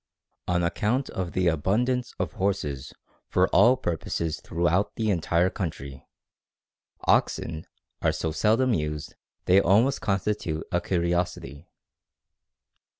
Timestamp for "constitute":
10.01-10.65